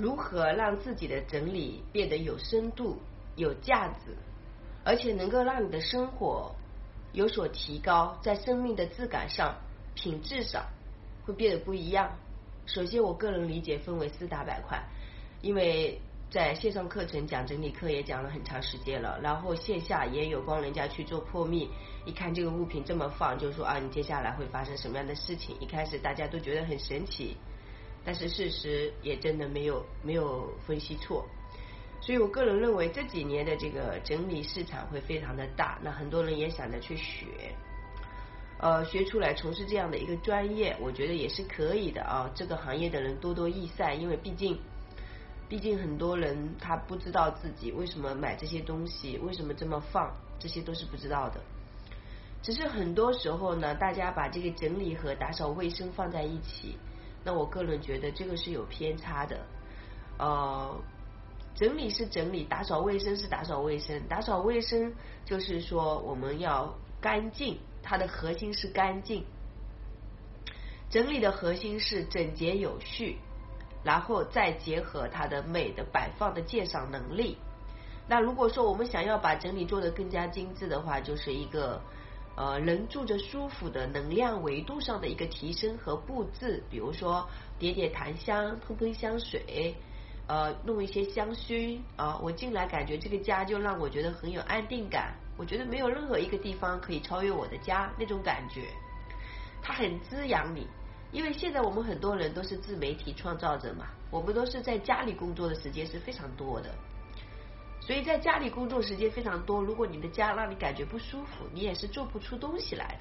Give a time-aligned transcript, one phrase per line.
[0.00, 2.98] 如何让自己的整理变得有深度、
[3.36, 4.16] 有价值，
[4.82, 6.54] 而且能够让你的生活
[7.12, 9.56] 有所提高，在生命的质感上、
[9.94, 10.64] 品质上
[11.26, 12.16] 会变得不一样。
[12.64, 14.82] 首先，我个人理解分为四大板块，
[15.42, 21.68] 因为在线上课程讲整理课也讲了很长时间了，然后线下也有帮人家去做破密，
[22.06, 25.54] 一看这个物品这么放，就说啊，你接下来会发生什么样的事情？
[25.60, 27.36] 一开始大家都觉得很神奇。
[28.04, 31.24] 但是事实也真的没有没有分析错，
[32.00, 37.26] 所以我个人认为这几年的这个整理市场会非常的大，那很多人也想着去学，
[38.58, 42.30] 呃，学出来从事这样的一个专业，我觉得也是可以的啊。
[42.34, 44.58] 这个行业的人多多益善，因为毕竟
[45.46, 51.40] 毕竟很多人他不知道自己为什么买这些东西，为什么这么放，这些都是不知道的。
[52.42, 56.78] 只是很多时候呢，大家把这个整理和打扫卫生放在一起。
[57.22, 59.38] 那我个人觉得这个是有偏差的，
[60.18, 60.74] 呃，
[61.54, 64.94] 整理是整理，打扫卫生是打扫卫生，打扫卫生
[65.26, 69.24] 就是说我们要干净，它的核心是干净，
[70.88, 73.18] 整理的核心是整洁有序，
[73.84, 77.36] 然后再结合它的美的摆放的鉴赏能力。
[78.08, 81.80] 那如果说我们想要把整理做得更加精致的话，就是一个。
[82.36, 87.28] 呃，人住着舒服的能量维度上的一个提升和布置，比如说
[87.58, 89.74] 点点檀香、喷喷香水，
[90.26, 95.14] 呃，弄一些香薰啊，我进来感觉这个家就让我觉得很有安定感。
[95.36, 98.62] 我觉得没有任何一个地方可以超越我的家那种感觉，
[99.62, 100.66] 它很滋养你。
[101.12, 106.72] 因为现在我们很多人都是自媒体创造者嘛，我们都是在家里工作的时间是非常多的。
[107.80, 113.00] 所以在家里工作时间非常多，如果你的家让你感觉不舒服，你也是做不出东西来的。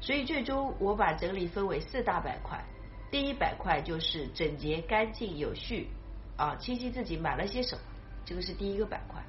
[0.00, 2.64] 所以最终我把整理分为四大板块，
[3.10, 5.88] 第一板块就是整洁、干净、有序
[6.36, 7.82] 啊，清晰自己买了些什么，
[8.24, 9.22] 这个是第一个板块。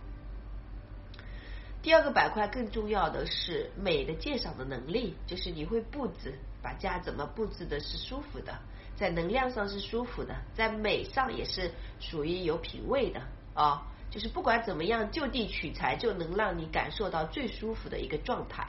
[1.82, 8.60] 第二个板块更重要的是美的鉴赏的能力，就是你会布置，把家怎么布置的是舒服的，
[8.96, 13.22] 在能量上是舒服的，在美上也是属于有品位的。
[13.54, 18.68] 啊，就是不管怎么样就地取材，就能让你感受到最舒服的一个状态。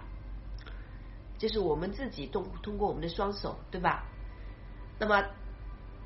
[1.39, 4.05] 就是我们自己通通过我们的双手，对吧？
[4.99, 5.25] 那么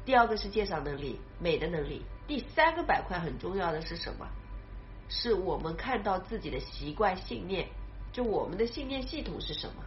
[0.04, 2.02] 第二个是鉴赏能力，美的能力。
[2.26, 4.26] 第三个板块很重要的是什么？
[5.08, 7.68] 是我们看到自己的习惯信念，
[8.12, 9.84] 就我们的信念系统是什么？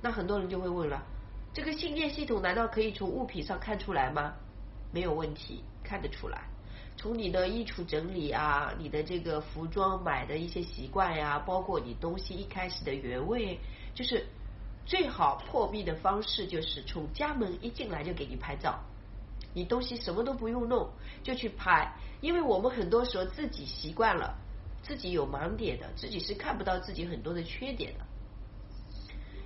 [0.00, 1.02] 那很多人就会问了，
[1.52, 4.34] 这个信念系统难道可以从物品上看出来吗？
[4.92, 6.44] 没有问题，看得出来。
[7.02, 13.58] 从你的衣橱整理啊，你的这个服装买的一些习惯呀，包括你东西一开始的原味，
[13.92, 14.24] 就是
[14.86, 18.78] 最好破壁的方式，就是从家门一进来就给你拍照，
[19.52, 20.88] 你东西什么都不用弄
[21.24, 24.38] 就去拍，因为我们很多时候自己习惯了，
[24.84, 28.06] 自己有盲点的，自己是看不到自己很多的缺点的，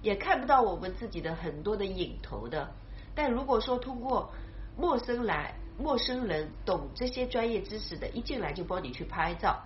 [0.03, 2.71] 也看不到我们自己的很多的影头的，
[3.15, 4.31] 但如果说通过
[4.77, 5.55] 陌生来。
[5.79, 9.63] 陌生人懂这些专业知识的，一进来就帮你去拍照，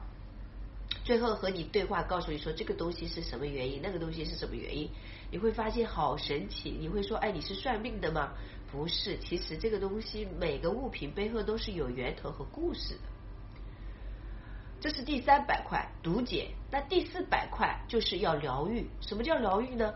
[1.05, 4.91] 最后和你对话，告诉你说这个东西是什么原因，那个东西是什么原因，
[5.31, 6.77] 你会发现好神奇。
[6.79, 8.33] 你会说，哎，你是算命的吗？
[8.71, 13.01] 不是，其实这个东西每个物品背后都是有源头和故事的。
[14.81, 18.87] 这是第三板块读解，那第四板块就是要疗愈。
[19.01, 19.95] 什么叫疗愈呢？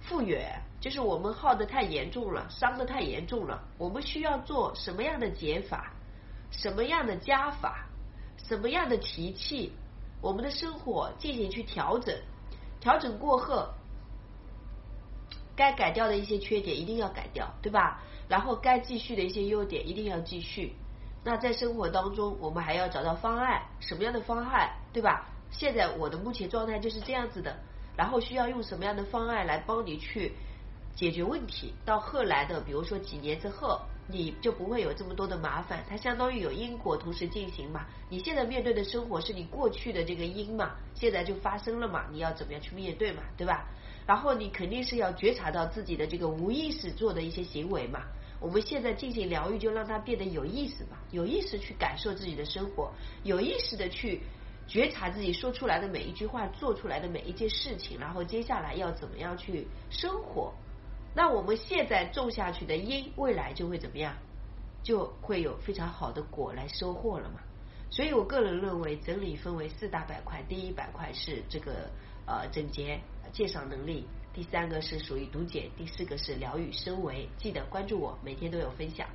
[0.00, 0.60] 复原。
[0.86, 3.60] 就是我们耗的太严重了，伤的太严重了。
[3.76, 5.92] 我们需要做什么样的减法，
[6.52, 7.88] 什么样的加法，
[8.36, 9.72] 什么样的提气，
[10.20, 12.16] 我们的生活进行去调整。
[12.78, 13.74] 调整过后，
[15.56, 18.00] 该改掉的一些缺点一定要改掉，对吧？
[18.28, 20.76] 然后该继续的一些优点一定要继续。
[21.24, 25.26] 那在生活当中，我们还要找到方案，什么样的方案，对吧？
[25.50, 27.56] 现在我的目前状态就是这样子的，
[27.96, 30.36] 然后需要用什么样的方案来帮你去。
[30.96, 35.84] 解决问题到后来的，比如说几年之后，你就不会有这么多的麻烦。
[35.86, 37.86] 它相当于有因果同时进行嘛。
[38.08, 43.68] 你现在面对的生活是你过去的这个因嘛，现在就发生了嘛，你要怎么样去面对嘛，对吧？
[44.06, 48.00] 然后你肯定是要觉察到自己的这个无意识做的一些行为嘛。
[48.40, 52.90] 我们现在进行疗愈，就让它变得有意识嘛，有意识去感受自己的生活，
[53.22, 54.22] 有意识的去
[54.66, 60.54] 觉察自己说出来的每一句话，做出来的每一件事情，然后接下来要怎么样去生活。
[61.16, 64.14] 那我们现在种下去的因，未来就会怎么样？
[64.82, 67.40] 就会有非常好的果来收获了嘛。
[67.88, 70.42] 所以我个人认为，整理分为四大板块。
[70.46, 71.88] 第一板块是这个
[72.26, 73.00] 呃整洁
[73.32, 77.26] 介绍能力，第三个是属于读解，第四个是疗愈升维。
[77.38, 79.08] 记得关注我，每天都有分享。